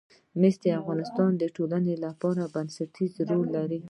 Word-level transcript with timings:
مس 0.39 0.55
د 0.63 0.65
افغانستان 0.79 1.31
د 1.37 1.43
ټولنې 1.55 1.95
لپاره 2.05 2.51
بنسټيز 2.53 3.13
رول 3.29 3.47
لري. 3.57 3.81